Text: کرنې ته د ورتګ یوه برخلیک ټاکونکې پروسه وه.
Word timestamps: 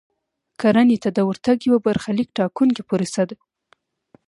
کرنې 0.61 0.97
ته 1.03 1.09
د 1.13 1.19
ورتګ 1.29 1.57
یوه 1.69 1.79
برخلیک 1.87 2.27
ټاکونکې 2.37 2.83
پروسه 2.89 3.21
وه. 3.27 3.35